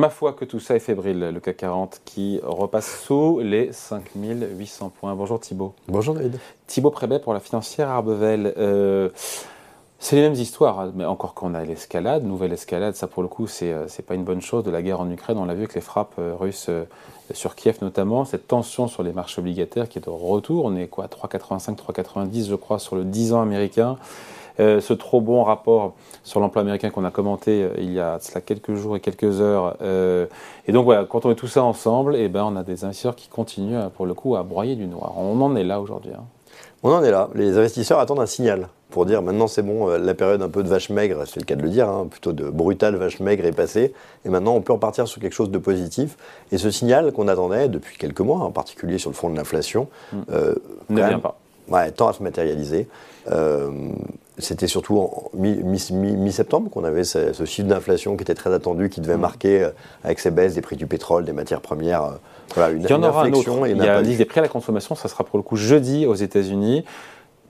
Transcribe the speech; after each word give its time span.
Ma 0.00 0.08
foi 0.08 0.32
que 0.32 0.46
tout 0.46 0.60
ça 0.60 0.74
est 0.76 0.80
fébrile, 0.80 1.28
le 1.28 1.40
CAC 1.40 1.58
40 1.58 2.00
qui 2.06 2.40
repasse 2.42 3.02
sous 3.04 3.40
les 3.40 3.70
5800 3.70 4.92
points. 4.98 5.14
Bonjour 5.14 5.38
Thibault. 5.38 5.74
Bonjour 5.88 6.14
David. 6.14 6.38
Thibault 6.66 6.90
Prébet 6.90 7.18
pour 7.18 7.34
la 7.34 7.40
financière 7.40 7.90
Arbevel. 7.90 8.54
Euh, 8.56 9.10
c'est 9.98 10.16
les 10.16 10.22
mêmes 10.22 10.32
histoires, 10.32 10.80
hein, 10.80 10.92
mais 10.94 11.04
encore 11.04 11.34
qu'on 11.34 11.52
a 11.52 11.62
l'escalade, 11.64 12.24
nouvelle 12.24 12.54
escalade, 12.54 12.94
ça 12.94 13.08
pour 13.08 13.22
le 13.22 13.28
coup, 13.28 13.46
c'est 13.46 13.66
n'est 13.66 13.72
euh, 13.74 14.02
pas 14.08 14.14
une 14.14 14.24
bonne 14.24 14.40
chose 14.40 14.64
de 14.64 14.70
la 14.70 14.80
guerre 14.80 15.02
en 15.02 15.10
Ukraine. 15.10 15.36
On 15.36 15.44
l'a 15.44 15.52
vu 15.52 15.64
avec 15.64 15.74
les 15.74 15.82
frappes 15.82 16.14
euh, 16.18 16.34
russes 16.34 16.70
sur 17.34 17.54
Kiev 17.54 17.76
notamment, 17.82 18.24
cette 18.24 18.48
tension 18.48 18.88
sur 18.88 19.02
les 19.02 19.12
marchés 19.12 19.42
obligataires 19.42 19.86
qui 19.86 19.98
est 19.98 20.06
de 20.06 20.08
retour. 20.08 20.64
On 20.64 20.76
est 20.76 20.86
quoi 20.86 21.08
3,85, 21.08 21.76
3,90 21.76 22.48
je 22.48 22.54
crois 22.54 22.78
sur 22.78 22.96
le 22.96 23.04
10 23.04 23.34
ans 23.34 23.42
américain. 23.42 23.98
Euh, 24.60 24.80
ce 24.80 24.92
trop 24.92 25.22
bon 25.22 25.42
rapport 25.42 25.94
sur 26.22 26.38
l'emploi 26.38 26.60
américain 26.60 26.90
qu'on 26.90 27.04
a 27.04 27.10
commenté 27.10 27.62
euh, 27.62 27.70
il 27.78 27.92
y 27.92 28.00
a 28.00 28.18
cela 28.20 28.42
quelques 28.42 28.74
jours 28.74 28.94
et 28.94 29.00
quelques 29.00 29.40
heures. 29.40 29.76
Euh, 29.80 30.26
et 30.66 30.72
donc 30.72 30.84
voilà, 30.84 31.06
quand 31.06 31.24
on 31.24 31.30
met 31.30 31.34
tout 31.34 31.46
ça 31.46 31.62
ensemble, 31.62 32.14
et 32.14 32.24
eh 32.24 32.28
ben, 32.28 32.44
on 32.44 32.56
a 32.56 32.62
des 32.62 32.84
investisseurs 32.84 33.16
qui 33.16 33.28
continuent 33.28 33.88
pour 33.96 34.04
le 34.04 34.12
coup 34.12 34.36
à 34.36 34.42
broyer 34.42 34.76
du 34.76 34.86
noir. 34.86 35.14
On 35.16 35.40
en 35.40 35.56
est 35.56 35.64
là 35.64 35.80
aujourd'hui. 35.80 36.12
Hein. 36.14 36.24
On 36.82 36.92
en 36.92 37.02
est 37.02 37.10
là. 37.10 37.30
Les 37.34 37.56
investisseurs 37.56 38.00
attendent 38.00 38.20
un 38.20 38.26
signal 38.26 38.68
pour 38.90 39.06
dire 39.06 39.22
maintenant 39.22 39.46
c'est 39.46 39.62
bon, 39.62 39.86
la 39.86 40.14
période 40.14 40.42
un 40.42 40.48
peu 40.48 40.62
de 40.62 40.68
vache 40.68 40.90
maigre, 40.90 41.22
c'est 41.24 41.38
le 41.38 41.46
cas 41.46 41.54
de 41.54 41.62
le 41.62 41.68
dire, 41.68 41.88
hein, 41.88 42.08
plutôt 42.10 42.32
de 42.32 42.50
brutale 42.50 42.96
vache 42.96 43.20
maigre 43.20 43.46
est 43.46 43.52
passée, 43.52 43.94
et 44.24 44.28
maintenant 44.28 44.54
on 44.54 44.62
peut 44.62 44.72
repartir 44.72 45.06
sur 45.06 45.20
quelque 45.20 45.32
chose 45.32 45.50
de 45.50 45.58
positif. 45.58 46.16
Et 46.50 46.58
ce 46.58 46.70
signal 46.72 47.12
qu'on 47.12 47.28
attendait 47.28 47.68
depuis 47.68 47.96
quelques 47.96 48.20
mois, 48.20 48.38
en 48.38 48.50
particulier 48.50 48.98
sur 48.98 49.10
le 49.10 49.14
fond 49.14 49.30
de 49.30 49.36
l'inflation, 49.36 49.88
hmm. 50.12 50.22
ne 50.90 51.06
vient 51.06 51.20
pas. 51.20 51.38
Ouais, 51.68 51.90
tend 51.92 52.08
à 52.08 52.12
se 52.12 52.22
matérialiser. 52.22 52.88
C'était 54.40 54.66
surtout 54.66 54.98
en 54.98 55.30
mi-septembre 55.34 56.70
qu'on 56.70 56.84
avait 56.84 57.04
ce, 57.04 57.44
chiffre 57.44 57.68
d'inflation 57.68 58.16
qui 58.16 58.22
était 58.22 58.34
très 58.34 58.52
attendu, 58.52 58.88
qui 58.88 59.00
devait 59.00 59.16
mmh. 59.16 59.20
marquer, 59.20 59.62
euh, 59.62 59.70
avec 60.04 60.18
ces 60.18 60.30
baisses 60.30 60.54
des 60.54 60.60
prix 60.60 60.76
du 60.76 60.86
pétrole, 60.86 61.24
des 61.24 61.32
matières 61.32 61.60
premières, 61.60 62.04
euh, 62.04 62.10
voilà, 62.54 62.72
une, 62.72 62.82
Il 62.82 62.90
y 62.90 62.92
en 62.92 63.02
aura 63.02 63.24
un 63.24 63.32
autre. 63.32 63.66
Il 63.68 63.76
y 63.76 63.88
a 63.88 64.02
des 64.02 64.24
prix 64.24 64.40
à 64.40 64.42
la 64.42 64.48
consommation, 64.48 64.94
ça 64.94 65.08
sera 65.08 65.24
pour 65.24 65.38
le 65.38 65.42
coup 65.42 65.56
jeudi 65.56 66.06
aux 66.06 66.14
États-Unis. 66.14 66.84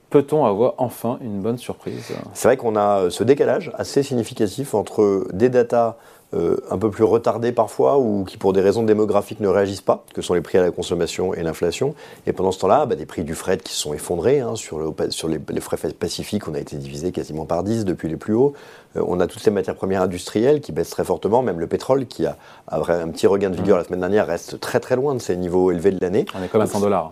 Peut-on 0.09 0.45
avoir 0.45 0.73
enfin 0.77 1.19
une 1.21 1.39
bonne 1.39 1.57
surprise? 1.57 2.11
C'est 2.33 2.47
vrai 2.47 2.57
qu'on 2.57 2.75
a 2.75 3.09
ce 3.09 3.23
décalage 3.23 3.71
assez 3.75 4.03
significatif 4.03 4.73
entre 4.73 5.25
des 5.31 5.47
datas 5.47 5.95
euh, 6.33 6.57
un 6.69 6.77
peu 6.77 6.89
plus 6.89 7.03
retardés 7.03 7.51
parfois 7.51 7.97
ou 7.97 8.23
qui 8.23 8.37
pour 8.37 8.53
des 8.53 8.61
raisons 8.61 8.83
démographiques 8.83 9.41
ne 9.41 9.49
réagissent 9.49 9.81
pas, 9.81 10.05
que 10.13 10.21
sont 10.21 10.33
les 10.33 10.39
prix 10.41 10.57
à 10.57 10.61
la 10.61 10.71
consommation 10.71 11.33
et 11.33 11.43
l'inflation. 11.43 11.93
Et 12.25 12.31
pendant 12.31 12.53
ce 12.53 12.59
temps-là, 12.59 12.85
bah, 12.85 12.95
des 12.95 13.05
prix 13.05 13.23
du 13.23 13.35
fret 13.35 13.57
qui 13.57 13.73
se 13.73 13.79
sont 13.79 13.93
effondrés. 13.93 14.39
Hein, 14.39 14.55
sur, 14.55 14.93
sur 15.09 15.27
les, 15.27 15.39
frais 15.59 15.77
pacifiques, 15.91 16.47
on 16.47 16.53
a 16.53 16.59
été 16.59 16.77
divisé 16.77 17.11
quasiment 17.11 17.45
par 17.45 17.63
10 17.63 17.83
depuis 17.83 18.07
les 18.07 18.15
plus 18.15 18.33
hauts. 18.33 18.53
Euh, 18.95 19.03
on 19.05 19.19
a 19.19 19.27
toutes 19.27 19.43
les 19.43 19.51
matières 19.51 19.75
premières 19.75 20.03
industrielles 20.03 20.61
qui 20.61 20.71
baissent 20.71 20.89
très 20.89 21.03
fortement, 21.03 21.41
même 21.43 21.59
le 21.59 21.67
pétrole 21.67 22.05
qui 22.05 22.25
a, 22.25 22.37
a 22.67 22.77
un 22.77 23.09
petit 23.09 23.27
regain 23.27 23.49
de 23.49 23.57
vigueur 23.57 23.75
mmh. 23.75 23.81
la 23.81 23.85
semaine 23.85 23.99
dernière 23.99 24.27
reste 24.27 24.59
très 24.59 24.79
très 24.79 24.95
loin 24.95 25.13
de 25.13 25.19
ces 25.19 25.35
niveaux 25.35 25.71
élevés 25.71 25.91
de 25.91 25.99
l'année. 25.99 26.25
On 26.39 26.43
est 26.43 26.47
comme 26.47 26.61
à 26.61 26.65
100 26.65 26.79
dollars. 26.79 27.11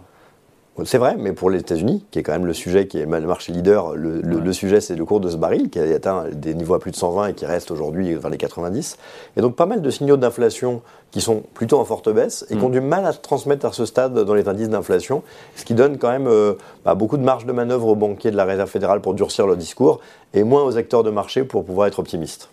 C'est 0.85 0.97
vrai, 0.97 1.15
mais 1.17 1.33
pour 1.33 1.49
les 1.49 1.59
États-Unis, 1.59 2.05
qui 2.11 2.19
est 2.19 2.23
quand 2.23 2.31
même 2.31 2.45
le 2.45 2.53
sujet, 2.53 2.87
qui 2.87 2.99
est 2.99 3.05
le 3.05 3.27
marché 3.27 3.51
leader, 3.51 3.95
le, 3.95 4.53
sujet 4.53 4.81
c'est 4.81 4.95
le 4.95 5.05
cours 5.05 5.19
de 5.19 5.29
ce 5.29 5.37
baril 5.37 5.69
qui 5.69 5.79
a 5.79 5.83
atteint 5.83 6.25
des 6.31 6.53
niveaux 6.53 6.73
à 6.73 6.79
plus 6.79 6.91
de 6.91 6.95
120 6.95 7.27
et 7.27 7.33
qui 7.33 7.45
reste 7.45 7.71
aujourd'hui 7.71 8.13
vers 8.15 8.29
les 8.29 8.37
90. 8.37 8.97
Et 9.37 9.41
donc 9.41 9.55
pas 9.55 9.65
mal 9.65 9.81
de 9.81 9.89
signaux 9.89 10.17
d'inflation 10.17 10.81
qui 11.11 11.21
sont 11.21 11.43
plutôt 11.53 11.79
en 11.79 11.85
forte 11.85 12.09
baisse 12.09 12.45
et 12.49 12.55
qui 12.55 12.63
ont 12.63 12.69
mm. 12.69 12.73
du 12.73 12.81
mal 12.81 13.05
à 13.05 13.13
se 13.13 13.19
transmettre 13.19 13.65
à 13.65 13.71
ce 13.71 13.85
stade 13.85 14.13
dans 14.13 14.33
les 14.33 14.47
indices 14.47 14.69
d'inflation, 14.69 15.23
ce 15.55 15.65
qui 15.65 15.73
donne 15.73 15.97
quand 15.97 16.09
même 16.09 16.27
euh, 16.27 16.53
bah, 16.85 16.95
beaucoup 16.95 17.17
de 17.17 17.23
marge 17.23 17.45
de 17.45 17.51
manœuvre 17.51 17.87
aux 17.87 17.95
banquiers 17.95 18.31
de 18.31 18.37
la 18.37 18.45
Réserve 18.45 18.69
fédérale 18.69 19.01
pour 19.01 19.13
durcir 19.13 19.47
leur 19.47 19.57
discours 19.57 19.99
et 20.33 20.43
moins 20.43 20.63
aux 20.63 20.77
acteurs 20.77 21.03
de 21.03 21.09
marché 21.09 21.43
pour 21.43 21.65
pouvoir 21.65 21.87
être 21.87 21.99
optimistes. 21.99 22.49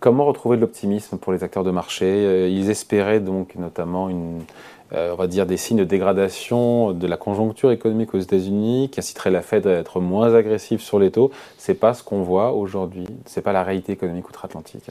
Comment 0.00 0.24
retrouver 0.24 0.56
de 0.56 0.62
l'optimisme 0.62 1.16
pour 1.16 1.32
les 1.32 1.44
acteurs 1.44 1.62
de 1.62 1.70
marché? 1.70 2.06
Euh, 2.06 2.48
Ils 2.48 2.70
espéraient 2.70 3.20
donc 3.20 3.54
notamment 3.54 4.08
une, 4.08 4.40
on 4.94 5.14
va 5.14 5.26
dire, 5.26 5.46
des 5.46 5.56
signes 5.56 5.78
de 5.78 5.84
dégradation 5.84 6.92
de 6.92 7.06
la 7.06 7.16
conjoncture 7.16 7.70
économique 7.70 8.14
aux 8.14 8.18
États-Unis, 8.18 8.90
qui 8.90 9.00
inciterait 9.00 9.30
la 9.30 9.42
Fed 9.42 9.66
à 9.66 9.72
être 9.72 10.00
moins 10.00 10.34
agressive 10.34 10.80
sur 10.80 10.98
les 10.98 11.10
taux. 11.10 11.30
C'est 11.58 11.74
pas 11.74 11.94
ce 11.94 12.02
qu'on 12.02 12.22
voit 12.22 12.52
aujourd'hui. 12.52 13.06
C'est 13.26 13.42
pas 13.42 13.52
la 13.52 13.62
réalité 13.62 13.92
économique 13.92 14.28
outre-Atlantique. 14.28 14.84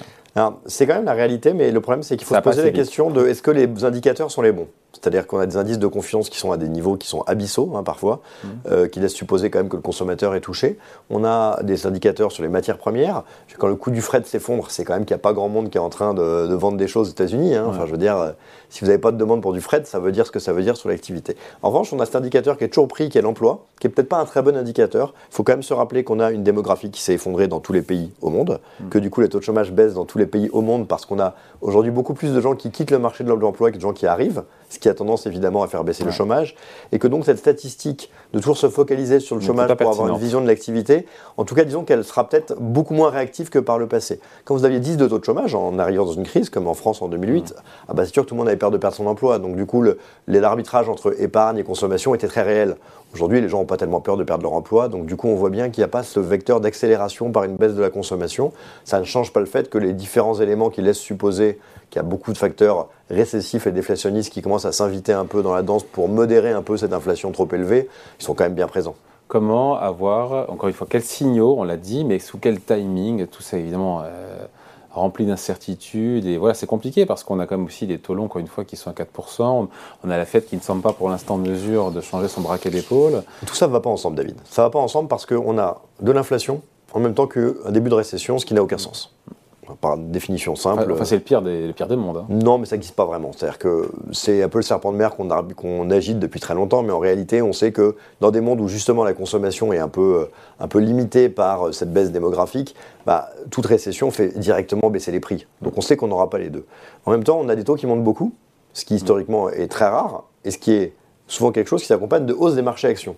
C'est 0.66 0.88
quand 0.88 0.96
même 0.96 1.06
la 1.06 1.14
réalité, 1.14 1.54
mais 1.54 1.72
le 1.72 1.82
problème, 1.82 2.04
c'est 2.04 2.18
qu'il 2.18 2.26
faut 2.26 2.36
se 2.36 2.40
poser 2.40 2.64
la 2.64 2.72
question 2.72 3.10
de 3.10 3.28
est-ce 3.28 3.42
que 3.42 3.52
les 3.52 3.84
indicateurs 3.84 4.32
sont 4.32 4.42
les 4.42 4.52
bons? 4.52 4.68
C'est-à-dire 4.94 5.26
qu'on 5.26 5.40
a 5.40 5.46
des 5.46 5.58
indices 5.58 5.80
de 5.80 5.88
confiance 5.88 6.30
qui 6.30 6.38
sont 6.38 6.52
à 6.52 6.58
des 6.58 6.68
niveaux 6.68 6.98
qui 6.98 7.08
sont 7.08 7.22
abyssaux 7.22 7.72
hein, 7.76 7.84
parfois, 7.84 8.22
mmh. 8.44 8.48
euh, 8.70 8.88
qui 8.88 9.00
laissent 9.00 9.14
supposer 9.14 9.50
quand 9.50 9.60
même 9.60 9.70
que 9.70 9.78
le 9.78 9.82
consommateur 9.82 10.36
est 10.36 10.42
touché. 10.42 10.78
On 11.10 11.24
a 11.24 11.62
des 11.64 11.86
indicateurs 11.86 12.32
sur 12.32 12.44
les 12.44 12.50
matières 12.50 12.78
premières. 12.78 13.24
Quand 13.58 13.68
le 13.68 13.76
coût 13.76 13.92
du 13.92 14.02
fret 14.02 14.22
s'effondre, 14.26 14.70
c'est 14.70 14.84
quand 14.84 14.94
même 14.94 15.06
qu'il 15.06 15.16
n'y 15.16 15.20
a 15.20 15.24
pas 15.24 15.34
grand 15.34 15.48
monde 15.48 15.70
qui 15.70 15.78
est 15.78 15.82
en 15.82 15.90
train 15.90 16.14
de, 16.14 16.54
vendre 16.54 16.78
des 16.78 16.88
choses 16.88 17.08
aux 17.08 17.12
États-Unis. 17.12 17.56
Hein. 17.56 17.66
Enfin, 17.68 17.86
je 17.86 17.92
veux 17.92 17.98
dire, 17.98 18.18
euh, 18.18 18.32
si 18.70 18.82
vous 18.82 18.88
n'avez 18.88 19.00
pas 19.00 19.12
de 19.12 19.18
demande 19.18 19.42
pour 19.42 19.54
du 19.54 19.62
fret, 19.62 19.84
ça 19.92 20.00
veut 20.00 20.14
dire 20.14 20.26
ce 20.26 20.32
que 20.32 20.40
ça 20.40 20.54
veut 20.54 20.64
dire 20.64 20.78
sur 20.78 20.88
l'activité. 20.88 21.36
En 21.62 21.70
revanche, 21.70 21.92
on 21.92 22.00
a 22.00 22.06
cet 22.06 22.16
indicateur 22.16 22.58
qui 22.58 22.64
est 22.64 22.70
toujours 22.70 22.88
pris, 22.88 23.10
qui 23.10 23.18
est 23.18 23.22
l'emploi, 23.22 23.66
qui 23.80 23.88
est 23.88 23.90
peut-être 23.90 24.08
pas 24.08 24.20
un 24.20 24.26
très 24.26 24.42
bon 24.42 24.56
indicateur. 24.56 25.14
Il 25.30 25.36
faut 25.36 25.44
quand 25.44 25.52
même 25.52 25.64
se 25.64 25.74
rappeler 25.74 26.06
qu'on 26.06 26.22
a 26.22 26.32
une 26.32 26.44
démographie 26.44 26.92
qui 26.92 27.02
s'est 27.02 27.16
effondrée 27.16 27.50
dans 27.50 27.60
tous 27.60 27.74
les 27.74 27.82
pays 27.82 28.10
au 28.22 28.30
monde, 28.30 28.62
mmh. 28.80 28.90
que 28.90 29.00
du 29.00 29.10
coup 29.10 29.20
les 29.20 29.28
taux 29.28 29.40
de 29.40 29.44
chômage 29.44 29.74
baissent 29.74 29.96
dans 29.96 30.06
tous 30.06 30.18
les 30.18 30.28
pays 30.28 30.50
au 30.54 30.62
monde 30.62 30.88
parce 30.88 31.06
qu'on 31.06 31.20
a 31.20 31.36
aujourd'hui 31.60 31.92
beaucoup 31.92 32.14
plus 32.14 32.34
de 32.34 32.40
gens 32.40 32.56
qui 32.56 32.72
quittent 32.72 32.92
le 32.92 33.00
marché 33.00 33.26
de 33.26 33.30
l'emploi 33.30 33.70
que 33.72 33.76
de 33.76 33.82
gens 33.82 33.92
qui 33.92 34.08
arrivent 34.08 34.44
ce 34.72 34.80
qui 34.80 34.88
a 34.90 34.94
tendance 34.94 35.28
évidemment 35.28 35.64
à 35.64 35.68
faire 35.68 35.84
baisser 35.84 36.04
le 36.04 36.12
chômage, 36.12 36.56
et 36.92 37.00
que 37.00 37.08
donc 37.08 37.26
cette 37.26 37.38
statistique 37.38 38.10
de 38.34 38.40
toujours 38.40 38.58
se 38.58 38.70
focaliser 38.70 39.20
sur 39.20 39.36
le 39.36 39.42
chômage 39.42 39.74
pour 39.76 39.92
avoir 39.92 40.08
une 40.08 40.18
vision 40.18 40.42
de 40.42 40.48
l'activité, 40.48 41.06
en 41.38 41.44
tout 41.44 41.56
cas 41.56 41.66
disons 41.66 41.84
qu'elle 41.84 42.04
sera 42.06 42.28
peut-être 42.28 42.56
beaucoup 42.60 42.94
moins 42.94 43.10
réactive 43.10 43.50
que 43.50 43.60
par 43.60 43.78
le 43.78 43.88
passé. 43.88 44.20
Quand 44.46 44.56
vous 44.56 44.64
aviez 44.64 44.80
10 44.80 44.98
de 44.98 45.08
taux 45.08 45.20
de 45.20 45.26
chômage 45.26 45.54
en 45.54 45.78
arrivant 45.78 46.06
dans 46.06 46.14
une 46.14 46.24
crise, 46.24 46.50
comme 46.50 46.68
en 46.68 46.74
France 46.74 47.02
en 47.02 47.10
2008, 47.10 47.54
ah 47.90 47.94
bah 47.94 48.06
c'est 48.06 48.14
sûr 48.14 48.24
que 48.24 48.30
tout 48.30 48.36
le 48.36 48.40
monde 48.40 48.48
avait 48.48 48.58
peur 48.58 48.72
de 48.72 48.78
perdre 48.78 48.96
son 48.96 49.08
emploi, 49.08 49.40
donc 49.40 49.58
du 49.58 49.66
coup 49.66 49.84
l'arbitrage 50.28 50.88
entre 50.88 51.22
épargne 51.22 51.58
et 51.58 51.64
consommation 51.64 52.16
était 52.16 52.28
très 52.28 52.44
réel. 52.44 52.78
Aujourd'hui, 53.14 53.42
les 53.42 53.50
gens 53.50 53.60
n'ont 53.60 53.66
pas 53.66 53.76
tellement 53.76 54.00
peur 54.00 54.16
de 54.16 54.24
perdre 54.24 54.44
leur 54.44 54.54
emploi, 54.54 54.88
donc 54.88 55.06
du 55.06 55.18
coup, 55.18 55.28
on 55.28 55.36
voit 55.36 55.50
bien 55.50 55.70
qu'il 55.70 55.82
n'y 55.82 55.86
a 55.86 55.90
pas 55.90 56.02
ce 56.02 56.22
vecteur 56.22 56.62
d'accélération 56.62 57.30
par 57.34 57.44
une 57.44 57.58
baisse 57.58 57.74
de 57.74 57.82
la 57.82 57.90
consommation. 57.90 58.54
Ça 58.86 59.02
ne 59.02 59.04
change 59.04 59.34
pas 59.34 59.42
le 59.42 59.46
fait 59.46 59.70
que 59.70 59.78
les 59.78 59.92
différents 59.92 60.40
éléments 60.40 60.70
qui 60.70 60.82
laissent 60.82 60.98
supposer 60.98 61.60
qu'il 61.92 61.98
y 61.98 62.06
a 62.06 62.08
beaucoup 62.08 62.34
de 62.34 62.38
facteurs 62.38 62.90
récessifs 63.10 63.68
et 63.68 63.72
déflationnistes 63.72 64.34
qui 64.34 64.42
commencent 64.42 64.66
à 64.66 64.72
s'inviter 64.72 65.14
un 65.14 65.26
peu 65.26 65.44
dans 65.44 65.54
la 65.54 65.62
danse 65.62 65.84
pour 65.84 66.08
modérer 66.08 66.52
un 66.52 66.64
peu 66.64 66.78
cette 66.78 66.94
inflation 66.94 67.32
trop 67.32 67.48
élevée, 67.52 67.90
ils 68.20 68.24
sont 68.24 68.34
quand 68.34 68.46
même 68.46 68.56
bien 68.56 68.68
présents. 68.68 68.96
Comment 69.28 69.76
avoir, 69.76 70.50
encore 70.50 70.70
une 70.70 70.76
fois, 70.76 70.88
quels 70.90 71.04
signaux, 71.04 71.56
on 71.58 71.64
l'a 71.64 71.78
dit, 71.78 72.04
mais 72.04 72.20
sous 72.20 72.38
quel 72.38 72.60
timing, 72.60 73.28
tout 73.28 73.44
ça 73.44 73.58
évidemment. 73.58 74.02
Euh, 74.02 74.46
rempli 74.94 75.26
d'incertitudes. 75.26 76.26
Et 76.26 76.38
voilà, 76.38 76.54
c'est 76.54 76.68
compliqué 76.68 77.06
parce 77.06 77.24
qu'on 77.24 77.40
a 77.40 77.46
quand 77.46 77.58
même 77.58 77.66
aussi 77.66 77.88
des 77.88 77.98
taux 77.98 78.14
longs, 78.14 78.26
encore 78.26 78.42
une 78.42 78.48
fois, 78.48 78.66
qui 78.66 78.76
sont 78.76 78.90
à 78.90 78.94
4%. 78.94 79.70
On 80.04 80.10
a 80.10 80.18
la 80.18 80.26
Fed 80.26 80.46
qui 80.46 80.56
ne 80.56 80.62
semble 80.62 80.82
pas 80.82 80.94
pour 80.94 81.10
l'instant 81.10 81.36
en 81.36 81.38
mesure 81.38 81.92
de 81.92 82.02
changer 82.02 82.28
son 82.28 82.42
braquet 82.42 82.70
d'épaule. 82.70 83.24
Tout 83.46 83.56
ça 83.56 83.68
ne 83.68 83.72
va 83.72 83.80
pas 83.80 83.90
ensemble, 83.90 84.18
David. 84.18 84.36
Ça 84.44 84.64
ne 84.64 84.68
va 84.68 84.70
pas 84.70 84.80
ensemble 84.80 85.08
parce 85.08 85.26
qu'on 85.26 85.58
a 85.58 85.82
de 86.02 86.12
l'inflation 86.12 86.62
en 86.94 87.00
même 87.00 87.14
temps 87.14 87.28
qu'un 87.28 87.72
début 87.72 87.90
de 87.90 87.96
récession, 87.96 88.38
ce 88.38 88.46
qui 88.46 88.54
n'a 88.54 88.62
aucun 88.62 88.78
sens 88.78 89.16
par 89.80 89.98
définition 89.98 90.56
simple. 90.56 90.92
Enfin, 90.92 91.06
c'est 91.06 91.16
le 91.16 91.22
pire 91.22 91.42
des, 91.42 91.68
le 91.68 91.74
pire 91.74 91.88
des 91.88 91.96
mondes. 91.96 92.18
Hein. 92.18 92.26
Non, 92.30 92.58
mais 92.58 92.66
ça 92.66 92.76
n'existe 92.76 92.96
pas 92.96 93.06
vraiment. 93.06 93.32
C'est-à-dire 93.32 93.60
que 93.60 93.90
c'est 94.12 94.44
un 94.44 94.50
peu 94.50 94.60
le 94.60 94.64
serpent 94.64 94.92
de 94.92 94.98
mer 94.98 95.16
qu'on 95.16 95.90
agite 95.92 96.20
depuis 96.20 96.40
très 96.40 96.56
longtemps, 96.56 96.84
mais 96.84 96.92
en 96.92 97.00
réalité, 97.00 97.42
on 97.42 97.54
sait 97.54 97.72
que 97.72 97.96
dans 98.20 98.32
des 98.32 98.42
mondes 98.42 98.62
où 98.62 98.68
justement 98.68 99.04
la 99.04 99.14
consommation 99.14 99.72
est 99.74 99.80
un 99.80 99.88
peu, 99.88 100.28
un 100.60 100.68
peu 100.68 100.80
limitée 100.80 101.30
par 101.30 101.68
euh, 101.68 101.72
cette 101.72 101.94
baisse 101.94 102.12
démographique, 102.12 102.76
bah, 103.06 103.30
toute 103.50 103.66
récession 103.66 104.12
fait 104.12 104.38
directement 104.38 104.90
baisser 104.90 105.12
les 105.12 105.20
prix. 105.20 105.48
Donc 105.62 105.78
on 105.78 105.82
sait 105.82 105.96
qu'on 105.96 106.08
n'aura 106.08 106.30
pas 106.30 106.38
les 106.38 106.50
deux. 106.50 106.66
En 107.06 107.12
même 107.12 107.24
temps, 107.24 107.40
on 107.40 107.50
a 107.50 107.56
des 107.56 107.64
taux 107.64 107.76
qui 107.76 107.88
montent 107.88 108.04
beaucoup, 108.04 108.34
ce 108.74 108.86
qui 108.86 108.96
historiquement 108.96 109.50
est 109.50 109.68
très 109.68 109.88
rare, 109.88 110.24
et 110.44 110.52
ce 110.52 110.58
qui 110.58 110.72
est 110.72 110.94
souvent 111.28 111.52
quelque 111.52 111.68
chose 111.68 111.82
qui 111.82 111.88
s'accompagne 111.88 112.26
de 112.26 112.34
hausse 112.34 112.56
des 112.56 112.62
marchés 112.62 112.88
actions. 112.88 113.16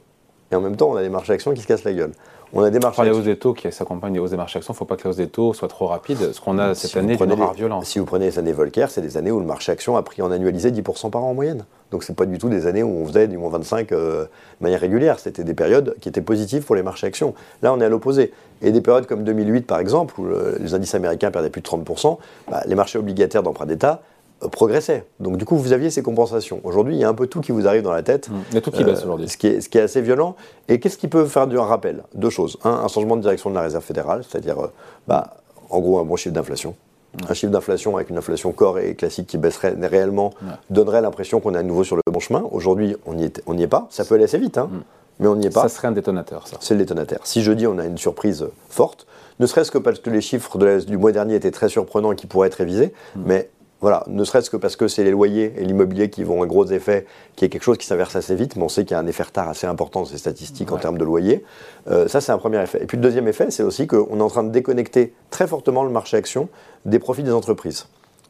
Et 0.53 0.56
en 0.56 0.62
même 0.62 0.75
temps, 0.75 0.91
on 0.91 0.96
a 0.96 1.02
des 1.02 1.09
marchés 1.09 1.34
actions 1.34 1.52
qui 1.52 1.62
se 1.62 1.68
cassent 1.68 1.84
la 1.84 1.94
gueule. 1.94 2.11
On 2.53 2.61
a 2.61 2.70
des 2.70 2.78
marchés. 2.78 3.03
les 3.03 3.09
hausses 3.09 3.23
des 3.23 3.38
taux 3.38 3.55
qui 3.55 3.72
s'accompagnent 3.72 4.14
des 4.14 4.20
hausses 4.20 4.29
des 4.29 4.38
marchés 4.38 4.59
actions, 4.59 4.73
il 4.73 4.76
ne 4.76 4.78
faut 4.78 4.85
pas 4.85 4.96
que 4.96 5.05
la 5.05 5.09
hausse 5.09 5.16
des 5.16 5.26
taux 5.26 5.55
soit 5.55 5.67
trop 5.67 5.88
rapide. 5.88 6.32
Ce 6.32 6.40
qu'on 6.40 6.59
a 6.59 6.76
cette 6.76 6.96
année, 6.96 7.17
c'est 7.17 7.26
une 7.26 7.34
rare 7.34 7.55
violence. 7.55 7.88
Si 7.88 7.97
vous 7.97 8.05
prenez 8.05 8.26
les 8.26 8.38
années 8.38 8.53
Volcker, 8.53 8.85
c'est 8.90 9.02
des 9.02 9.17
années 9.17 9.32
où 9.32 9.40
le 9.40 9.47
marché 9.47 9.72
action 9.72 9.97
a 9.97 10.03
pris 10.03 10.22
en 10.22 10.29
annualisé 10.29 10.70
10% 10.70 11.09
par 11.09 11.23
an 11.23 11.32
en 11.32 11.34
moyenne. 11.34 11.66
Donc 11.90 12.03
ce 12.03 12.11
n'est 12.11 12.16
pas 12.16 12.28
du 12.28 12.38
tout 12.38 12.50
des 12.50 12.67
années 12.67 12.84
où 12.84 13.02
on 13.02 13.08
faisait 13.08 13.28
du 13.28 13.40
moins 13.40 13.50
25 13.50 13.91
euh, 13.91 14.26
de 14.26 14.29
manière 14.61 14.79
régulière. 14.79 15.17
C'était 15.17 15.44
des 15.44 15.55
périodes 15.55 15.96
qui 16.00 16.09
étaient 16.09 16.22
positives 16.22 16.64
pour 16.64 16.76
les 16.76 16.84
marchés 16.84 17.08
actions. 17.08 17.34
Là, 17.64 17.73
on 17.73 17.82
est 17.82 17.85
à 17.85 17.90
l'opposé. 17.90 18.32
Et 18.61 18.72
des 18.72 18.82
périodes 18.82 19.08
comme 19.08 19.23
2008, 19.23 19.66
par 19.66 19.79
exemple, 19.79 20.14
où 20.22 20.28
les 20.59 20.76
indices 20.76 20.94
américains 20.94 21.32
perdaient 21.32 21.50
plus 21.50 21.61
de 21.61 21.67
30%, 21.67 22.20
bah, 22.52 22.61
les 22.67 22.76
marchés 22.76 23.00
obligataires 23.00 23.41
d'emprunt 23.41 23.66
d'État 23.66 24.03
progressait. 24.51 25.05
Donc 25.19 25.37
du 25.37 25.45
coup, 25.45 25.55
vous 25.57 25.73
aviez 25.73 25.90
ces 25.90 26.01
compensations. 26.01 26.59
Aujourd'hui, 26.63 26.95
il 26.95 26.99
y 26.99 27.03
a 27.03 27.09
un 27.09 27.13
peu 27.13 27.28
tout 27.28 27.41
qui 27.41 27.51
vous 27.51 27.67
arrive 27.67 27.81
dans 27.81 27.91
la 27.91 28.03
tête. 28.03 28.29
Mmh. 28.29 28.34
Il 28.49 28.55
y 28.55 28.57
a 28.57 28.61
tout 28.61 28.72
qui 28.72 28.84
baisse 28.84 29.03
aujourd'hui. 29.03 29.29
Ce, 29.29 29.37
qui 29.37 29.47
est, 29.47 29.61
ce 29.61 29.69
qui 29.69 29.78
est 29.78 29.81
assez 29.81 30.01
violent. 30.01 30.35
Et 30.67 30.79
qu'est-ce 30.79 30.97
qui 30.97 31.07
peut 31.07 31.25
faire 31.25 31.47
du 31.47 31.57
rappel? 31.57 32.03
Deux 32.13 32.29
choses. 32.29 32.57
Un, 32.63 32.72
un 32.72 32.87
changement 32.87 33.16
de 33.16 33.22
direction 33.22 33.49
de 33.49 33.55
la 33.55 33.61
Réserve 33.61 33.84
fédérale, 33.84 34.23
c'est-à-dire, 34.28 34.59
euh, 34.59 34.67
bah, 35.07 35.37
en 35.69 35.79
gros, 35.79 35.99
un 35.99 36.03
bon 36.03 36.16
chiffre 36.16 36.34
d'inflation. 36.34 36.75
Mmh. 37.13 37.17
Un 37.29 37.34
chiffre 37.34 37.51
d'inflation 37.51 37.95
avec 37.95 38.09
une 38.09 38.17
inflation 38.17 38.51
corps 38.51 38.79
et 38.79 38.95
classique 38.95 39.28
qui 39.28 39.37
baisserait 39.37 39.75
réellement 39.81 40.34
donnerait 40.69 41.01
l'impression 41.01 41.40
qu'on 41.40 41.53
est 41.55 41.59
à 41.59 41.63
nouveau 41.63 41.84
sur 41.84 41.95
le 41.95 42.01
bon 42.11 42.19
chemin. 42.19 42.43
Aujourd'hui, 42.51 42.95
on 43.05 43.13
n'y 43.13 43.25
est, 43.25 43.41
est, 43.47 43.67
pas. 43.67 43.87
Ça 43.90 44.05
peut 44.05 44.16
aller 44.16 44.25
assez 44.25 44.37
vite, 44.37 44.57
hein, 44.57 44.69
mmh. 44.72 44.79
mais 45.19 45.28
on 45.28 45.35
n'y 45.35 45.47
est 45.47 45.53
pas. 45.53 45.63
Ça 45.63 45.69
serait 45.69 45.87
un 45.87 45.91
détonateur, 45.91 46.47
ça. 46.47 46.57
C'est 46.59 46.73
le 46.73 46.79
détonateur. 46.79 47.19
Si 47.23 47.41
jeudi, 47.43 47.67
on 47.67 47.78
a 47.78 47.85
une 47.85 47.97
surprise 47.97 48.47
forte, 48.69 49.05
ne 49.40 49.45
serait-ce 49.45 49.72
que 49.72 49.78
parce 49.78 49.99
que 49.99 50.09
les 50.09 50.22
chiffres 50.22 50.57
de 50.57 50.79
du 50.81 50.97
mois 50.97 51.11
dernier 51.11 51.35
étaient 51.35 51.51
très 51.51 51.69
surprenants 51.69 52.11
et 52.11 52.16
qui 52.16 52.28
pourraient 52.28 52.47
être 52.47 52.55
révisés, 52.55 52.93
mais 53.16 53.49
Voilà, 53.84 54.06
ne 54.08 54.24
serait-ce 54.24 54.50
que 54.50 54.56
parce 54.56 54.78
que 54.78 54.88
c'est 54.88 55.03
les 55.03 55.12
loyers 55.12 55.56
et 55.58 55.66
l'immobilier 55.66 56.09
qui 56.09 56.24
vont 56.24 56.41
un 56.41 56.46
gros 56.46 56.66
effet, 56.68 57.06
qui 57.35 57.44
est 57.44 57.50
quelque 57.50 57.64
chose 57.64 57.78
qui 57.78 57.85
s'inverse 57.85 58.16
assez 58.16 58.34
vite, 58.34 58.56
mais 58.56 58.64
on 58.64 58.70
sait 58.70 58.85
qu'il 58.85 58.91
y 58.91 58.97
a 58.97 59.00
un 59.00 59.08
effet 59.08 59.24
retard 59.24 59.50
assez 59.50 59.68
important 59.68 60.00
dans 60.00 60.06
ces 60.06 60.18
statistiques 60.18 60.72
en 60.72 60.78
termes 60.78 60.97
de 60.97 61.03
loyer. 61.03 61.44
Euh, 61.91 62.08
ça, 62.08 62.22
c'est 62.22 62.32
un 62.32 62.38
premier 62.38 62.64
effet. 62.64 62.82
Et 62.82 62.85
puis 62.85 62.96
le 62.96 63.03
deuxième 63.03 63.28
effet, 63.28 63.52
c'est 63.52 63.62
aussi 63.62 63.85
qu'on 63.85 64.18
est 64.18 64.22
en 64.22 64.30
train 64.30 64.46
de 64.46 64.52
déconnecter 64.52 65.14
très 65.32 65.47
fortement 65.47 65.84
le 65.84 65.90
marché 65.90 66.16
action 66.16 66.47
des 66.85 66.97
profits 66.97 67.24
des 67.24 67.34
entreprises. 67.34 67.88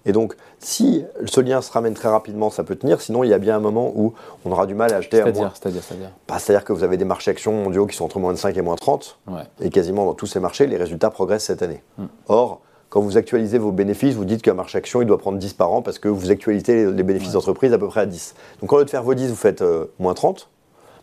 Et 0.08 0.12
donc, 0.12 0.36
si 0.58 1.06
ce 1.24 1.40
lien 1.40 1.62
se 1.62 1.72
ramène 1.72 1.94
très 1.94 2.10
rapidement, 2.10 2.50
ça 2.50 2.64
peut 2.64 2.76
tenir. 2.76 3.00
Sinon, 3.00 3.24
il 3.24 3.30
y 3.30 3.34
a 3.36 3.38
bien 3.38 3.56
un 3.56 3.60
moment 3.60 3.92
où 3.94 4.16
on 4.46 4.52
aura 4.52 4.66
du 4.66 4.74
mal 4.74 4.92
à 4.92 4.98
acheter. 4.98 5.18
C'est-à-dire, 5.18 5.52
c'est-à-dire, 5.54 5.84
c'est-à-dire? 5.84 6.10
Bah, 6.28 6.40
C'est-à-dire 6.40 6.66
que 6.66 6.74
vous 6.74 6.84
avez 6.84 6.98
des 6.98 7.06
marchés 7.06 7.30
actions 7.30 7.52
mondiaux 7.52 7.86
qui 7.86 7.96
sont 7.96 8.06
entre 8.06 8.18
moins 8.18 8.34
de 8.34 8.40
5 8.40 8.58
et 8.58 8.62
moins 8.64 8.76
30. 8.76 9.20
Et 9.62 9.70
quasiment 9.70 10.06
dans 10.06 10.16
tous 10.16 10.26
ces 10.26 10.40
marchés, 10.40 10.66
les 10.66 10.78
résultats 10.78 11.12
progressent 11.12 11.46
cette 11.46 11.62
année. 11.62 11.84
Hmm. 12.00 12.08
Or, 12.28 12.62
quand 12.94 13.02
vous 13.02 13.18
actualisez 13.18 13.58
vos 13.58 13.72
bénéfices, 13.72 14.14
vous 14.14 14.24
dites 14.24 14.44
qu'un 14.44 14.54
marché 14.54 14.78
action, 14.78 15.02
il 15.02 15.08
doit 15.08 15.18
prendre 15.18 15.40
10 15.40 15.54
par 15.54 15.72
an 15.72 15.82
parce 15.82 15.98
que 15.98 16.08
vous 16.08 16.30
actualisez 16.30 16.92
les 16.92 17.02
bénéfices 17.02 17.32
d'entreprise 17.32 17.74
à 17.74 17.80
peu 17.80 17.88
près 17.88 18.02
à 18.02 18.06
10. 18.06 18.36
Donc, 18.62 18.72
au 18.72 18.78
lieu 18.78 18.86
de 18.86 18.90
faire 18.92 19.02
vos 19.02 19.16
10, 19.16 19.32
vous 19.32 19.36
faites 19.36 19.64
euh, 19.64 19.86
moins 19.98 20.14
30. 20.14 20.48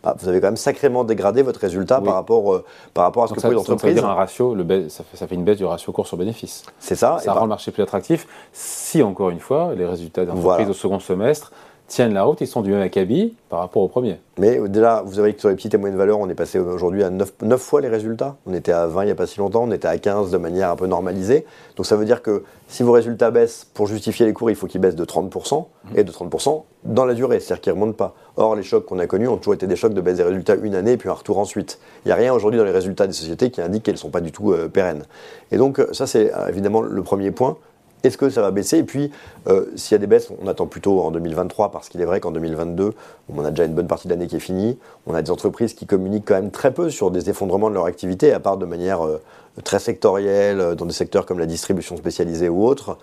Bah, 0.05 0.15
vous 0.17 0.29
avez 0.29 0.41
quand 0.41 0.47
même 0.47 0.57
sacrément 0.57 1.03
dégradé 1.03 1.43
votre 1.43 1.59
résultat 1.59 2.01
par, 2.01 2.15
rapport, 2.15 2.55
euh, 2.55 2.65
par 2.95 3.03
rapport 3.03 3.25
à 3.25 3.27
ce 3.27 3.35
que 3.35 3.45
vous 3.45 3.51
l'entreprise. 3.51 3.99
Ça, 3.99 4.09
un 4.09 4.15
ratio, 4.15 4.55
le 4.55 4.89
ça, 4.89 5.03
fait, 5.03 5.17
ça, 5.17 5.27
fait, 5.27 5.35
une 5.35 5.43
baisse 5.43 5.57
du 5.57 5.65
ratio 5.65 5.91
cours 5.91 6.07
sur 6.07 6.17
bénéfice. 6.17 6.63
C'est 6.79 6.95
ça. 6.95 7.19
Ça 7.19 7.33
rend 7.33 7.43
le 7.43 7.49
marché 7.49 7.73
plus 7.73 7.83
attractif 7.83 8.29
si, 8.53 9.03
encore 9.03 9.31
une 9.31 9.41
fois, 9.41 9.75
les 9.75 9.85
résultats 9.85 10.25
d'entreprise 10.25 10.71
au 10.71 10.75
second 10.75 11.01
semestre 11.01 11.51
tiennent 11.91 12.15
la 12.15 12.23
route, 12.23 12.41
ils 12.41 12.47
sont 12.47 12.63
du 12.63 12.71
même 12.71 12.81
acabit 12.81 13.35
par 13.49 13.59
rapport 13.59 13.83
au 13.83 13.89
premier. 13.89 14.21
Mais 14.39 14.61
au-delà, 14.61 15.03
vous 15.05 15.15
savez 15.15 15.35
que 15.35 15.41
sur 15.41 15.49
les 15.49 15.57
petites 15.57 15.75
et 15.75 15.77
moyennes 15.77 15.99
valeurs, 15.99 16.21
on 16.21 16.29
est 16.29 16.35
passé 16.35 16.61
aujourd'hui 16.61 17.03
à 17.03 17.11
9, 17.11 17.33
9, 17.43 17.61
fois 17.61 17.81
les 17.81 17.89
résultats. 17.89 18.37
On 18.47 18.55
était 18.55 18.71
à 18.71 18.87
20 18.87 19.03
il 19.03 19.07
n'y 19.07 19.13
a 19.13 19.17
pas 19.17 19.27
si 19.27 19.41
longtemps, 19.41 19.65
on 19.65 19.73
était 19.73 19.89
à 19.89 19.99
15 19.99 20.31
de 20.31 20.39
manière 20.39 20.71
un 20.71 20.77
peu 20.77 20.87
normalisée. 20.87 21.45
Donc 21.77 21.87
ça 21.87 21.97
veut 21.97 22.05
dire 22.05 22.23
que 22.23 22.45
si 22.69 22.85
vos 22.85 22.93
résultats 22.93 23.33
baissent, 23.33 23.67
pour 23.75 23.89
justifier 23.89 24.25
les 24.25 24.33
cours, 24.33 24.51
il 24.51 24.57
faut 24.57 24.69
qu'ils 24.69 24.81
baissent 24.81 24.95
de 24.95 25.05
30%, 25.05 25.65
mmh. 25.65 25.99
et 25.99 26.05
de 26.05 26.13
30% 26.13 26.63
dans 26.85 27.05
la 27.05 27.15
durée, 27.15 27.41
c'est-à-dire 27.41 27.61
qu'ils 27.61 27.73
ne 27.75 27.81
remontent 27.81 27.97
pas. 27.97 28.15
Or, 28.37 28.55
les 28.55 28.63
chocs 28.63 28.87
qu'on 28.87 29.01
a 29.01 29.07
connus 29.09 29.27
ont 29.27 29.37
toujours 29.37 29.55
été 29.55 29.67
des 29.67 29.77
chocs 29.77 29.93
de 29.93 30.01
baisse 30.01 30.17
des 30.17 30.23
résultats 30.23 30.55
une 30.55 30.77
année 30.77 30.93
et 30.93 30.97
puis 30.97 31.09
un 31.09 31.15
retour 31.15 31.39
ensuite. 31.39 31.81
Il 32.05 32.09
n'y 32.09 32.13
a 32.13 32.15
rien 32.15 32.33
aujourd'hui 32.33 32.59
dans 32.59 32.65
les 32.65 32.71
résultats 32.71 33.09
des 33.09 33.13
sociétés 33.13 33.51
qui 33.51 33.61
indique 33.61 33.83
qu'elles 33.83 33.97
ne 33.97 33.99
sont 33.99 34.11
pas 34.11 34.21
du 34.21 34.31
tout 34.31 34.53
euh, 34.53 34.69
pérennes. 34.69 35.03
Et 35.51 35.57
donc 35.57 35.85
ça, 35.93 36.07
c'est 36.07 36.33
euh, 36.33 36.47
évidemment 36.47 36.83
le 36.83 37.03
premier 37.03 37.33
point. 37.33 37.59
Est-ce 38.03 38.17
que 38.17 38.31
ça 38.31 38.41
va 38.41 38.51
baisser 38.51 38.79
Et 38.79 38.83
puis, 38.83 39.11
euh, 39.47 39.67
s'il 39.77 39.95
y 39.95 39.97
a 39.97 39.99
des 39.99 40.07
baisses, 40.07 40.31
on 40.43 40.49
attend 40.49 40.67
plutôt 40.67 41.01
en 41.01 41.11
2023, 41.11 41.71
parce 41.71 41.89
qu'il 41.89 42.01
est 42.01 42.05
vrai 42.05 42.21
qu'en 42.21 42.31
2022, 42.31 42.95
on 43.35 43.45
a 43.45 43.51
déjà 43.51 43.65
une 43.65 43.75
bonne 43.75 43.87
partie 43.87 44.09
de 44.09 44.13
l'année 44.13 44.27
qui 44.27 44.37
est 44.37 44.41
finie. 44.41 44.79
On 45.07 45.15
a 45.15 45.23
des 45.23 45.31
entreprises 45.31 45.75
qui 45.75 45.87
communiquent 45.87 46.27
quand 46.27 46.35
même 46.35 46.51
très 46.51 46.73
peu 46.73 46.91
sur 46.91 47.11
des 47.11 47.31
effondrements 47.31 47.69
de 47.69 47.75
leur 47.75 47.85
activité, 47.87 48.33
à 48.33 48.41
part 48.41 48.57
de 48.57 48.67
manière 48.67 49.05
euh, 49.05 49.21
très 49.65 49.79
sectorielle, 49.79 50.61
euh, 50.61 50.75
dans 50.75 50.87
des 50.87 50.93
secteurs 50.93 51.27
comme 51.27 51.39
la 51.39 51.47
distribution 51.47 51.97
spécialisée 51.97 52.49
ou 52.49 52.67
autres, 52.67 52.99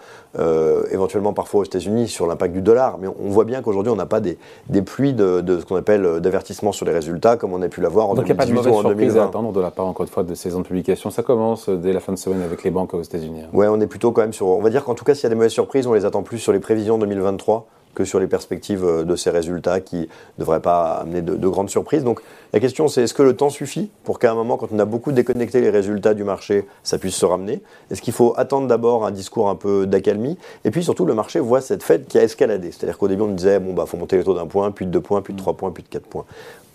éventuellement 0.92 1.34
parfois 1.34 1.62
aux 1.62 1.64
États-Unis 1.64 2.08
sur 2.08 2.28
l'impact 2.28 2.54
du 2.54 2.62
dollar. 2.62 2.98
Mais 3.00 3.08
on 3.08 3.30
voit 3.30 3.46
bien 3.46 3.62
qu'aujourd'hui, 3.62 3.92
on 3.92 3.96
n'a 3.96 4.06
pas 4.06 4.20
des, 4.20 4.38
pluies 4.82 5.14
de, 5.14 5.44
ce 5.60 5.66
qu'on 5.66 5.76
appelle 5.76 6.20
d'avertissement 6.20 6.72
sur 6.72 6.86
les 6.86 6.92
résultats, 6.92 7.38
comme 7.38 7.54
on 7.54 7.62
a 7.62 7.68
pu 7.68 7.82
l'avoir 7.82 8.10
en 8.10 8.14
Donc 8.14 8.28
2018 8.28 8.50
il 8.50 8.54
n'y 8.54 8.60
a 8.60 8.64
pas 8.64 8.70
de 8.70 8.76
ou 8.76 8.80
en 8.80 8.90
2020. 8.90 9.22
à 9.22 9.26
attendre 9.26 9.52
de 9.52 9.60
la 9.60 9.72
part, 9.72 9.88
encore 9.88 10.06
une 10.06 10.12
fois, 10.12 10.24
de 10.24 10.36
ces 10.36 10.52
de 10.52 10.62
publication. 10.62 11.10
Ça 11.10 11.24
commence 11.24 11.70
dès 11.70 11.94
la 11.94 12.00
fin 12.00 12.14
de 12.14 12.18
semaine 12.18 12.42
avec 12.42 12.64
les 12.64 12.72
banques 12.72 12.94
aux 12.94 13.02
États-Unis. 13.02 13.42
Hein. 13.44 13.50
Ouais, 13.54 13.68
on 13.68 13.80
est 13.80 13.88
plutôt 13.88 14.12
quand 14.12 14.22
même 14.22 14.34
sur. 14.34 14.48
On 14.48 14.62
va 14.62 14.70
dire 14.70 14.84
qu'en 14.84 14.96
tout 14.96 15.06
cas, 15.06 15.16
s'il 15.16 15.24
y 15.24 15.28
a 15.28 15.30
des 15.30 15.36
mauvaises 15.36 15.52
surprises, 15.52 15.88
on 15.88 15.94
les 15.94 16.06
attend 16.06 16.22
plus 16.22 16.40
sur 16.40 16.54
les 16.54 16.60
prévisions 16.60 16.98
2023 16.98 17.68
que 17.98 18.06
sur 18.06 18.20
les 18.20 18.28
perspectives 18.28 18.86
euh, 18.86 19.04
de 19.04 19.16
ces 19.16 19.32
résultats 19.32 19.82
qui 19.82 20.02
ne 20.02 20.06
devraient 20.38 20.62
pas 20.62 21.00
amener 21.02 21.24
de, 21.24 21.48
grandes 21.48 21.72
surprises. 21.72 22.04
Donc 22.04 22.22
la 22.54 22.60
question 22.60 22.88
c'est 22.88 23.02
est-ce 23.02 23.16
que 23.16 23.24
le 23.24 23.36
temps 23.36 23.50
suffit 23.50 23.90
pour 24.04 24.20
qu'à 24.20 24.32
un 24.32 24.36
moment, 24.36 24.56
quand 24.56 24.68
on 24.72 24.78
a 24.78 24.86
beaucoup 24.86 25.12
déconnecté 25.12 25.62
les 25.62 25.72
résultats 25.72 26.14
du 26.14 26.24
marché, 26.24 26.68
ça 26.84 27.00
puisse 27.00 27.16
se 27.16 27.26
ramener? 27.26 27.64
Est-ce 27.90 28.04
qu'il 28.04 28.14
faut 28.14 28.36
attendre 28.38 28.68
d'abord 28.68 29.04
un 29.04 29.12
discours 29.12 29.50
un 29.50 29.56
peu 29.56 29.88
d'accalmie? 29.88 30.38
Et 30.64 30.70
puis 30.70 30.84
surtout, 30.84 31.08
le 31.08 31.16
marché 31.16 31.40
voit 31.40 31.60
cette 31.60 31.82
fête 31.82 32.08
qui 32.08 32.20
a 32.20 32.24
escaladé. 32.24 32.72
C'est-à-dire 32.72 33.00
qu'au 33.00 33.08
début, 33.08 33.24
on 33.24 33.30
disait, 33.30 33.60
bon, 33.60 33.74
bah, 33.74 33.86
faut 33.88 33.98
monter 33.98 34.18
les 34.18 34.24
taux 34.24 34.36
d'un 34.36 34.46
point, 34.46 34.70
puis 34.70 34.86
de 34.86 34.92
deux 34.92 35.02
points, 35.02 35.24
puis 35.24 35.34
de 35.34 35.40
trois 35.40 35.54
points, 35.54 35.72
puis 35.72 35.82
de 35.82 35.90
quatre 35.90 36.06
points. 36.06 36.26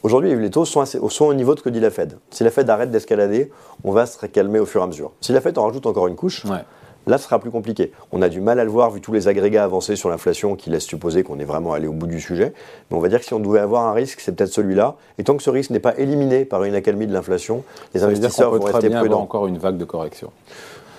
Aujourd'hui, 0.02 0.34
les 0.34 0.50
taux 0.50 0.64
sont, 0.64 0.84
au 1.20 1.34
niveau 1.34 1.54
de 1.54 1.60
ce 1.60 1.64
que 1.64 1.70
dit 1.70 1.78
la 1.78 1.90
Fed. 1.90 2.18
Si 2.30 2.42
la 2.42 2.50
Fed 2.50 2.68
arrête 2.68 2.90
d'escalader, 2.90 3.52
on 3.84 3.92
va 3.92 4.06
se 4.06 4.26
calmer 4.26 4.58
au 4.58 4.66
fur 4.66 4.80
et 4.80 4.84
à 4.84 4.86
mesure. 4.88 5.12
Si 5.20 5.30
la 5.30 5.40
Fed 5.40 5.56
en 5.56 5.66
rajoute 5.66 5.86
encore 5.86 6.08
une 6.08 6.16
couche, 6.16 6.44
Là, 7.06 7.18
ce 7.18 7.24
sera 7.24 7.38
plus 7.38 7.50
compliqué. 7.50 7.92
On 8.12 8.22
a 8.22 8.28
du 8.28 8.40
mal 8.40 8.60
à 8.60 8.64
le 8.64 8.70
voir 8.70 8.90
vu 8.90 9.00
tous 9.00 9.12
les 9.12 9.26
agrégats 9.26 9.64
avancés 9.64 9.96
sur 9.96 10.08
l'inflation 10.08 10.54
qui 10.54 10.70
laissent 10.70 10.84
supposer 10.84 11.24
qu'on 11.24 11.38
est 11.38 11.44
vraiment 11.44 11.72
allé 11.72 11.88
au 11.88 11.92
bout 11.92 12.06
du 12.06 12.20
sujet. 12.20 12.52
Mais 12.90 12.96
on 12.96 13.00
va 13.00 13.08
dire 13.08 13.18
que 13.18 13.24
si 13.24 13.34
on 13.34 13.40
devait 13.40 13.58
avoir 13.58 13.86
un 13.86 13.92
risque, 13.92 14.20
c'est 14.20 14.34
peut-être 14.34 14.52
celui-là. 14.52 14.96
Et 15.18 15.24
tant 15.24 15.36
que 15.36 15.42
ce 15.42 15.50
risque 15.50 15.70
n'est 15.70 15.80
pas 15.80 15.96
éliminé 15.98 16.44
par 16.44 16.62
une 16.64 16.74
accalmie 16.74 17.06
de 17.06 17.12
l'inflation, 17.12 17.64
les 17.94 18.04
investisseurs 18.04 18.54
vont 18.54 18.64
rester 18.64 18.90
prudents. 18.90 19.20
encore 19.20 19.46
une 19.46 19.58
vague 19.58 19.78
de 19.78 19.84
correction. 19.84 20.30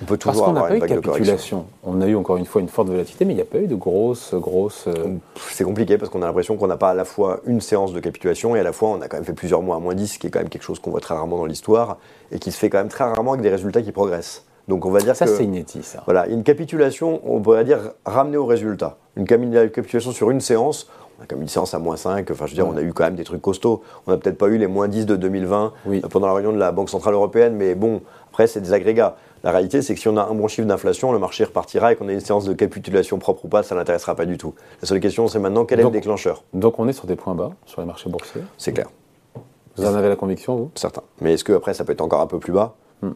On 0.02 0.06
peut 0.06 0.18
toujours 0.18 0.44
Parce 0.44 0.48
qu'on 0.48 0.60
n'a 0.60 0.68
pas 0.68 0.76
eu 0.76 0.80
de 0.80 1.00
capitulation. 1.00 1.66
On 1.84 2.02
a 2.02 2.08
eu 2.08 2.16
encore 2.16 2.36
une 2.36 2.46
fois 2.46 2.60
une 2.60 2.68
forte 2.68 2.90
volatilité, 2.90 3.24
mais 3.24 3.34
il 3.34 3.38
n'y 3.38 3.42
a 3.42 3.46
pas 3.46 3.60
eu 3.60 3.68
de 3.68 3.76
grosses, 3.76 4.34
grosses. 4.34 4.86
Euh, 4.88 5.16
c'est 5.52 5.64
compliqué 5.64 5.98
parce 5.98 6.10
qu'on 6.10 6.22
a 6.22 6.26
l'impression 6.26 6.58
qu'on 6.58 6.68
n'a 6.68 6.76
pas 6.76 6.90
à 6.90 6.94
la 6.94 7.06
fois 7.06 7.40
une 7.46 7.62
séance 7.62 7.94
de 7.94 8.02
capitulation 8.02 8.56
et 8.56 8.60
à 8.60 8.64
la 8.64 8.74
fois 8.74 8.90
on 8.90 9.02
a 9.02 9.08
quand 9.08 9.16
même 9.18 9.26
fait 9.26 9.34
plusieurs 9.34 9.62
mois 9.62 9.78
à 9.78 9.80
moins 9.80 9.96
10, 9.96 10.08
ce 10.08 10.20
qui 10.20 10.28
est 10.28 10.30
quand 10.30 10.40
même 10.40 10.50
quelque 10.50 10.64
chose 10.64 10.80
qu'on 10.80 10.92
voit 10.92 11.00
très 11.00 11.14
rarement 11.14 11.38
dans 11.38 11.46
l'histoire 11.46 12.00
et 12.32 12.40
qui 12.40 12.52
se 12.52 12.58
fait 12.58 12.70
quand 12.70 12.80
même 12.80 12.90
très 12.90 13.06
rarement 13.06 13.32
avec 13.32 13.44
des 13.44 13.50
résultats 13.50 13.82
qui 13.82 13.94
progressent. 13.94 14.44
Donc 14.68 14.86
on 14.86 14.92
va 14.92 15.00
dire 15.00 15.16
ça, 15.16 15.28
c'est 15.28 15.44
inédit, 15.44 15.84
ça. 15.84 16.04
Voilà, 16.06 16.28
une 16.28 16.44
capitulation, 16.44 17.22
on 17.26 17.42
pourrait 17.42 17.66
dire 17.66 17.92
ramener 18.06 18.38
au 18.38 18.46
résultat. 18.46 18.98
Une 19.18 19.26
capitulation 19.26 20.12
sur 20.12 20.32
une 20.32 20.40
séance, 20.40 20.90
on 21.20 21.24
a 21.24 21.26
comme 21.26 21.42
une 21.42 21.48
séance 21.48 21.74
à 21.74 21.80
moins 21.80 21.98
5, 21.98 22.32
enfin 22.32 22.46
je 22.46 22.52
veux 22.52 22.56
dire, 22.56 22.68
on 22.68 22.78
a 22.78 22.82
eu 22.82 22.94
quand 22.94 23.04
même 23.04 23.16
des 23.16 23.26
trucs 23.26 23.42
costauds. 23.42 23.84
On 24.08 24.12
n'a 24.12 24.18
peut-être 24.18 24.38
pas 24.38 24.48
eu 24.48 24.58
les 24.58 24.68
moins 24.68 24.88
10 24.88 25.06
de 25.06 25.16
2020 25.16 25.74
euh, 25.90 26.00
pendant 26.10 26.28
la 26.28 26.34
réunion 26.34 26.54
de 26.54 26.58
la 26.58 26.72
Banque 26.72 26.90
Centrale 26.90 27.14
Européenne, 27.14 27.56
mais 27.56 27.76
bon, 27.76 28.02
après 28.30 28.48
c'est 28.48 28.62
des 28.62 28.74
agrégats. 28.74 29.18
La 29.44 29.52
réalité, 29.52 29.82
c'est 29.82 29.94
que 29.94 30.00
si 30.00 30.08
on 30.08 30.16
a 30.16 30.24
un 30.24 30.34
bon 30.34 30.48
chiffre 30.48 30.68
d'inflation, 30.68 31.12
le 31.12 31.20
marché 31.20 31.44
repartira 31.44 31.92
et 31.92 31.98
qu'on 31.98 32.08
a 32.08 32.14
une 32.14 32.22
séance 32.22 32.46
de 32.46 32.54
capitulation 32.54 33.20
propre 33.20 33.44
ou 33.44 33.50
pas, 33.50 33.62
ça 33.62 33.76
n'intéressera 33.76 34.16
pas 34.16 34.26
du 34.26 34.38
tout. 34.38 34.54
La 34.82 34.88
seule 34.88 35.02
question, 35.02 35.28
c'est 35.28 35.40
maintenant 35.40 35.66
quel 35.66 35.82
est 35.82 35.84
le 35.84 35.90
déclencheur? 35.90 36.46
Donc 36.54 36.80
on 36.80 36.88
est 36.88 36.94
sur 36.94 37.06
des 37.06 37.18
points 37.18 37.36
bas 37.36 37.52
sur 37.66 37.82
les 37.82 37.88
marchés 37.88 38.10
boursiers? 38.10 38.42
C'est 38.58 38.72
clair. 38.72 38.88
Vous 39.76 39.86
en 39.86 39.96
avez 39.96 40.08
la 40.08 40.16
conviction, 40.16 40.56
vous? 40.56 40.72
Certains. 40.76 41.04
Mais 41.20 41.34
est-ce 41.34 41.44
que 41.44 41.52
après 41.52 41.74
ça 41.74 41.84
peut 41.84 41.92
être 41.92 42.02
encore 42.02 42.22
un 42.22 42.28
peu 42.28 42.40
plus 42.40 42.54
bas? 42.54 42.76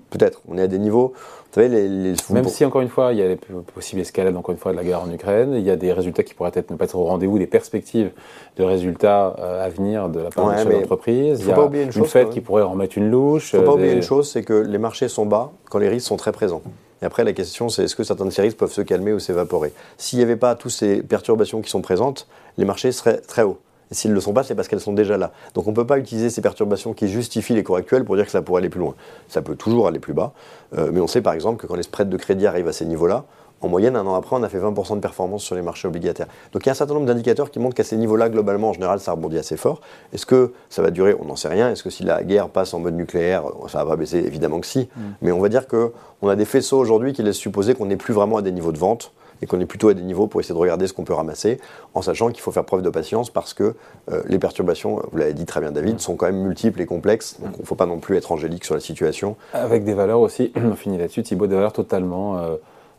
Peut-être. 0.10 0.42
On 0.48 0.58
est 0.58 0.62
à 0.62 0.68
des 0.68 0.80
niveaux. 0.80 1.14
Vous 1.16 1.62
savez, 1.62 1.70
les, 1.70 2.14
Même 2.32 2.48
si, 2.48 2.66
encore 2.66 2.82
une 2.82 2.90
fois, 2.90 3.14
il 3.14 3.20
y 3.20 3.22
a 3.22 3.28
les 3.28 3.38
possibles 3.74 4.02
escalades, 4.02 4.36
encore 4.36 4.54
une 4.54 4.60
fois, 4.60 4.72
de 4.74 4.78
la 4.78 4.84
guerre 4.84 5.02
en 5.02 5.12
Ukraine, 5.12 5.54
il 5.54 5.64
y 5.64 5.72
a 5.72 5.76
des 5.76 5.94
résultats 5.94 6.24
qui 6.24 6.34
pourraient 6.34 6.52
être, 6.54 6.72
ne 6.72 6.76
pas 6.76 6.86
être 6.86 6.96
au 6.96 7.04
rendez-vous, 7.04 7.40
des 7.40 7.48
perspectives 7.48 8.12
de 8.58 8.64
résultats 8.64 9.36
euh, 9.40 9.66
à 9.66 9.70
venir 9.70 10.10
de 10.10 10.20
la 10.20 10.30
part 10.30 10.66
de 10.66 10.72
l'entreprise. 10.72 11.40
Il 11.42 11.48
y 11.48 11.52
a 11.52 11.56
pas 11.56 11.70
une, 11.72 11.92
chose, 11.92 12.08
fête 12.10 12.30
qui 12.30 12.42
pourrait 12.42 12.64
remettre 12.64 12.98
une 12.98 13.10
louche. 13.10 13.54
Il 13.54 13.58
ne 13.58 13.62
faut 13.62 13.72
pas 13.72 13.76
oublier 13.76 13.94
une 13.94 14.02
chose, 14.02 14.30
c'est 14.30 14.44
que 14.44 14.54
les 14.54 14.78
marchés 14.78 15.08
sont 15.08 15.26
bas 15.26 15.52
quand 15.70 15.80
les 15.80 15.90
risques 15.90 16.08
sont 16.08 16.18
très 16.18 16.32
présents. 16.32 16.62
Et 17.02 17.06
après, 17.06 17.24
la 17.24 17.34
question, 17.34 17.70
c'est 17.70 17.84
est-ce 17.84 17.96
que 17.96 18.04
certains 18.04 18.26
de 18.26 18.32
ces 18.32 18.42
risques 18.42 18.58
peuvent 18.58 18.72
se 18.72 18.82
calmer 18.82 19.14
ou 19.14 19.20
s'évaporer? 19.20 19.72
S'il 19.98 20.18
n'y 20.18 20.24
avait 20.24 20.36
pas 20.36 20.56
toutes 20.56 20.72
ces 20.72 21.04
perturbations 21.04 21.62
qui 21.62 21.70
sont 21.70 21.82
présentes, 21.82 22.28
les 22.58 22.66
marchés 22.66 22.92
seraient 22.92 23.22
très 23.22 23.44
hauts. 23.44 23.60
Et 23.92 23.96
s'ils 23.96 24.12
ne 24.12 24.16
le 24.16 24.22
sont 24.22 24.34
pas, 24.34 24.44
c'est 24.44 24.56
parce 24.56 24.68
qu'elles 24.68 24.80
sont 24.80 24.94
déjà 24.94 25.18
là. 25.18 25.32
Donc 25.54 25.68
on 25.68 25.72
ne 25.72 25.76
peut 25.76 25.86
pas 25.86 25.98
utiliser 25.98 26.30
ces 26.30 26.42
perturbations 26.42 26.94
qui 26.94 27.08
justifient 27.08 27.54
les 27.54 27.64
cours 27.64 27.78
actuels 27.78 28.06
pour 28.06 28.16
dire 28.16 28.26
que 28.26 28.32
ça 28.32 28.42
pourrait 28.42 28.60
aller 28.60 28.70
plus 28.70 28.80
loin. 28.80 28.96
Ça 29.28 29.42
peut 29.42 29.56
toujours 29.56 29.88
aller 29.88 30.00
plus 30.00 30.14
bas. 30.14 30.34
Euh, 30.78 30.90
mais 30.92 31.00
on 31.00 31.08
sait 31.08 31.22
par 31.22 31.34
exemple 31.34 31.62
que 31.62 31.68
quand 31.68 31.76
les 31.76 31.84
spreads 31.84 32.10
de 32.10 32.18
crédit 32.18 32.48
arrivent 32.48 32.68
à 32.68 32.74
ces 32.74 32.86
niveaux-là, 32.86 33.26
en 33.62 33.70
moyenne, 33.70 33.96
un 33.96 34.06
an 34.06 34.14
après, 34.14 34.36
on 34.36 34.44
a 34.44 34.50
fait 34.50 34.60
20% 34.60 34.96
de 34.96 35.00
performance 35.00 35.44
sur 35.44 35.56
les 35.56 35.64
marchés 35.64 35.88
obligataires. 35.88 36.28
Donc 36.54 36.64
il 36.64 36.68
y 36.68 36.70
a 36.70 36.74
un 36.74 36.76
certain 36.76 36.94
nombre 36.94 37.08
d'indicateurs 37.08 37.50
qui 37.50 37.60
montrent 37.60 37.76
qu'à 37.76 37.84
ces 37.84 37.98
niveaux-là, 37.98 38.30
globalement, 38.30 38.70
en 38.70 38.74
général, 38.74 39.00
ça 39.00 39.14
rebondit 39.14 39.40
assez 39.40 39.58
fort. 39.58 39.82
Est-ce 40.14 40.28
que 40.28 40.54
ça 40.70 40.84
va 40.84 40.92
durer? 40.92 41.16
On 41.20 41.26
n'en 41.26 41.36
sait 41.36 41.48
rien. 41.48 41.72
Est-ce 41.72 41.82
que 41.82 41.90
si 41.90 42.04
la 42.04 42.24
guerre 42.24 42.50
passe 42.50 42.74
en 42.76 42.80
mode 42.80 42.96
nucléaire, 42.96 43.46
ça 43.68 43.84
va 43.84 43.92
pas 43.92 43.96
baisser? 43.96 44.20
Évidemment 44.20 44.60
que 44.60 44.68
si. 44.68 44.82
Mm. 44.96 45.02
Mais 45.24 45.32
on 45.32 45.40
va 45.40 45.50
dire 45.50 45.68
qu'on 45.68 46.28
a 46.28 46.36
des 46.36 46.46
faisceaux 46.46 46.78
aujourd'hui 46.78 47.14
qui 47.14 47.24
laissent 47.24 47.38
supposer 47.38 47.74
qu'on 47.74 47.88
n'est 47.88 47.98
plus 47.98 48.14
vraiment 48.14 48.38
à 48.38 48.42
des 48.44 48.52
niveaux 48.52 48.72
de 48.72 48.78
vente 48.78 49.12
et 49.42 49.46
qu'on 49.46 49.60
est 49.60 49.66
plutôt 49.66 49.90
à 49.90 49.94
des 49.94 50.02
niveaux 50.02 50.28
pour 50.28 50.40
essayer 50.40 50.54
de 50.54 50.60
regarder 50.60 50.88
ce 50.88 50.94
qu'on 50.94 51.04
peut 51.04 51.14
ramasser, 51.14 51.60
en 51.94 52.02
sachant 52.02 52.30
qu'il 52.30 52.42
faut 52.42 52.52
faire 52.52 52.66
preuve 52.66 52.82
de 52.82 52.90
patience 52.90 53.30
parce 53.30 53.54
que 53.54 53.76
euh, 54.12 54.24
les 54.28 54.40
perturbations, 54.40 55.02
vous 55.12 55.18
l'avez 55.18 55.34
dit 55.34 55.46
très 55.46 55.62
bien 55.62 55.72
David, 55.72 56.00
sont 56.00 56.16
quand 56.16 56.26
même 56.26 56.42
multiples 56.42 56.82
et 56.82 56.86
complexes, 56.86 57.40
donc 57.40 57.52
il 57.58 57.62
ne 57.62 57.66
faut 57.66 57.76
pas 57.76 57.86
non 57.86 58.00
plus 58.00 58.18
être 58.18 58.32
angélique 58.32 58.66
sur 58.66 58.76
la 58.76 58.82
situation. 58.82 59.36
Avec 59.54 59.84
des 59.84 59.94
valeurs 59.94 60.20
aussi, 60.20 60.52
on 60.56 60.76
finit 60.76 60.98
là-dessus, 60.98 61.24
Thibaut, 61.24 61.48
des 61.48 61.56
valeurs 61.56 61.74
totalement 61.74 62.38
euh, 62.38 62.56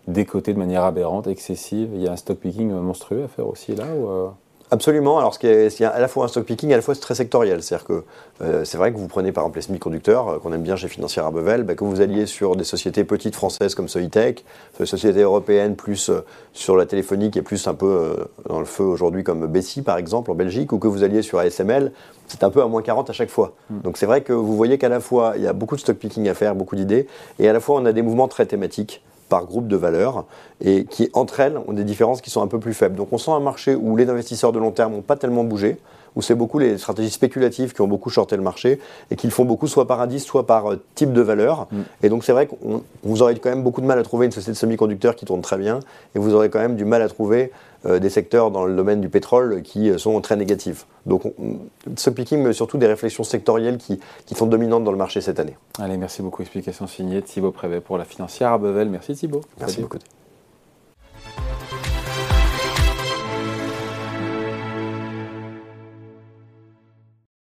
décotées 0.07 0.55
de 0.55 0.59
manière 0.59 0.85
aberrante, 0.85 1.27
excessive. 1.27 1.91
Il 1.95 2.03
y 2.03 2.09
a 2.09 2.13
un 2.13 2.17
stock 2.17 2.39
picking 2.39 2.71
monstrueux 2.73 3.25
à 3.25 3.29
faire 3.29 3.47
aussi 3.47 3.75
là 3.75 3.85
euh? 3.85 4.29
Absolument. 4.71 5.19
Alors, 5.19 5.33
ce 5.33 5.39
qui 5.39 5.47
est, 5.47 5.83
à 5.83 5.99
la 5.99 6.09
fois 6.09 6.27
un 6.27 6.29
stock 6.29 6.45
picking, 6.45 6.73
à 6.73 6.77
la 6.77 6.83
fois 6.83 6.95
c'est 6.95 7.01
très 7.01 7.15
sectoriel. 7.15 7.63
C'est-à-dire 7.63 7.87
que 7.87 8.05
euh, 8.43 8.65
c'est 8.65 8.77
vrai 8.77 8.93
que 8.93 8.99
vous 8.99 9.09
prenez 9.09 9.33
par 9.33 9.45
exemple 9.45 9.59
les 9.59 9.63
semi-conducteurs, 9.63 10.29
euh, 10.29 10.39
qu'on 10.39 10.53
aime 10.53 10.63
bien 10.63 10.77
chez 10.77 10.89
Financière 10.89 11.25
à 11.25 11.31
Bevel, 11.31 11.63
bah, 11.63 11.75
que 11.75 11.85
vous 11.85 12.01
alliez 12.03 12.27
sur 12.27 12.55
des 12.55 12.65
sociétés 12.65 13.05
petites 13.05 13.35
françaises 13.35 13.75
comme 13.75 13.89
Soitec, 13.89 14.45
sur 14.75 14.85
des 14.85 14.91
sociétés 14.91 15.23
européennes 15.23 15.75
plus 15.75 16.11
euh, 16.11 16.25
sur 16.53 16.77
la 16.77 16.85
téléphonie 16.85 17.31
qui 17.31 17.39
est 17.39 17.43
plus 17.43 17.67
un 17.67 17.75
peu 17.75 18.29
dans 18.47 18.59
le 18.59 18.67
feu 18.67 18.85
aujourd'hui 18.85 19.25
comme 19.25 19.47
Bessie 19.47 19.83
par 19.83 19.97
exemple 19.97 20.31
en 20.31 20.35
Belgique, 20.35 20.73
ou 20.73 20.79
que 20.79 20.87
vous 20.87 21.03
alliez 21.03 21.23
sur 21.23 21.39
ASML, 21.39 21.93
c'est 22.27 22.45
un 22.45 22.51
peu 22.51 22.61
à 22.61 22.67
moins 22.67 22.83
40 22.83 23.09
à 23.09 23.13
chaque 23.15 23.31
fois. 23.31 23.55
Hmm. 23.71 23.81
Donc 23.81 23.97
c'est 23.97 24.07
vrai 24.07 24.21
que 24.21 24.35
vous 24.35 24.57
voyez 24.57 24.77
qu'à 24.77 24.91
la 24.91 25.01
fois 25.01 25.33
il 25.37 25.43
y 25.43 25.47
a 25.47 25.55
beaucoup 25.55 25.77
de 25.77 25.81
stock 25.81 25.97
picking 25.97 26.29
à 26.29 26.35
faire, 26.35 26.55
beaucoup 26.55 26.77
d'idées, 26.77 27.07
et 27.39 27.49
à 27.49 27.53
la 27.55 27.61
fois 27.61 27.81
on 27.81 27.87
a 27.87 27.93
des 27.93 28.03
mouvements 28.03 28.29
très 28.29 28.45
thématiques 28.45 29.03
par 29.29 29.47
groupe 29.47 29.69
de 29.69 29.77
valeurs 29.77 30.25
et 30.61 30.85
qui, 30.85 31.11
entre 31.13 31.41
elles, 31.41 31.59
ont 31.67 31.73
des 31.73 31.85
différences 31.85 32.21
qui 32.21 32.31
sont 32.31 32.43
un 32.43 32.47
peu 32.47 32.59
plus 32.59 32.75
faibles. 32.75 32.97
Donc 32.97 33.09
on 33.13 33.19
sent 33.19 33.31
un 33.31 33.41
marché 33.41 33.75
où 33.75 33.97
les 33.97 34.09
investisseurs 34.09 34.53
de 34.53 34.59
long 34.59 34.71
terme 34.71 34.93
n'ont 34.93 35.03
pas 35.03 35.17
tellement 35.17 35.45
bougé, 35.45 35.79
où 36.19 36.23
c'est 36.23 36.35
beaucoup 36.35 36.59
les 36.59 36.79
stratégies 36.79 37.13
spéculatives 37.13 37.73
qui 37.73 37.81
ont 37.81 37.87
beaucoup 37.87 38.11
shorté 38.11 38.37
le 38.37 38.43
marché 38.43 38.81
et 39.13 39.17
qui 39.17 39.29
le 39.29 39.33
font 39.33 39.45
beaucoup 39.45 39.69
soit 39.69 39.87
par 39.87 40.01
indice, 40.01 40.25
soit 40.25 40.47
par 40.47 40.73
euh, 40.73 40.83
type 40.97 41.13
de 41.13 41.21
valeur. 41.21 41.69
Mm. 41.71 41.81
Et 42.03 42.09
donc 42.09 42.25
c'est 42.25 42.33
vrai 42.33 42.49
que 42.49 42.55
vous 43.05 43.23
aurez 43.23 43.37
quand 43.37 43.51
même 43.51 43.63
beaucoup 43.63 43.81
de 43.81 43.87
mal 43.87 44.01
à 44.01 44.03
trouver 44.03 44.27
une 44.27 44.33
société 44.33 44.51
de 44.51 44.57
semi-conducteurs 44.57 45.15
qui 45.15 45.27
tourne 45.27 45.43
très 45.43 45.57
bien 45.57 45.79
et 46.17 46.19
vous 46.19 46.35
aurez 46.35 46.51
quand 46.51 46.59
même 46.59 46.75
du 46.75 46.85
mal 46.85 47.03
à 47.03 47.09
trouver 47.09 47.53
euh, 47.87 48.01
des 48.01 48.11
secteurs 48.11 48.51
dans 48.51 48.65
le 48.65 48.75
domaine 48.75 49.01
du 49.01 49.09
pétrole 49.09 49.63
qui 49.63 49.91
euh, 49.91 49.99
sont 49.99 50.21
très 50.21 50.35
négatifs. 50.35 50.87
Donc 51.07 51.23
ce 51.97 52.11
picking, 52.11 52.43
mais 52.43 52.53
surtout 52.53 52.79
des 52.79 52.89
réflexions 52.89 53.23
sectorielles 53.23 53.79
qui, 53.79 54.01
qui, 54.27 54.35
sont 54.35 54.47
dominantes 54.47 54.83
dans 54.83 54.91
le 54.91 54.99
marché 54.99 55.21
cette 55.21 55.39
année. 55.39 55.57
Allez, 55.79 55.97
merci 55.97 56.21
beaucoup. 56.21 56.43
Explication 56.43 56.89
signée 56.89 57.23
Thibaut 57.23 57.53
Prévet 57.53 57.81
pour 57.81 57.97
la 57.97 58.05
financière 58.05 58.49
Arbevel. 58.49 58.89
Merci 58.89 59.15
Thibaut. 59.15 59.43
Merci 59.61 59.83
beaucoup. 59.83 59.99